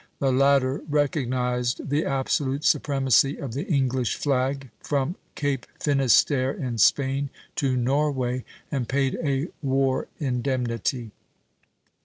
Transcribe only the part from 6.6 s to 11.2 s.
Spain to Norway, and paid a war indemnity.